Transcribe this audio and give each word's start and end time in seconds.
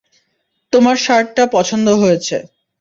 তোমার 0.73 0.95
শার্টটা 0.97 1.43
পছন্দ 1.55 1.87
হয়েছে। 2.01 2.37